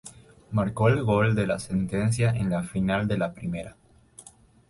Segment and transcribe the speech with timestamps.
[0.49, 3.77] Marcó el gol de la sentencia en la final de la primera.